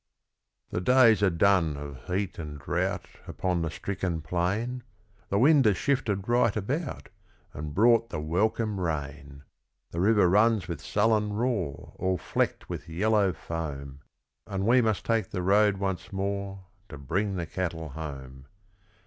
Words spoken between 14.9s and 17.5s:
take the road once more, To bring the